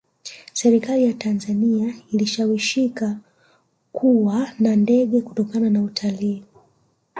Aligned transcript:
serikali 0.53 1.03
ya 1.03 1.13
tanzania 1.13 1.93
ilishawishika 2.11 3.17
kuwa 3.91 4.51
na 4.59 4.75
ndege 4.75 5.21
kutokana 5.21 5.69
na 5.69 5.81
utalii 5.81 6.43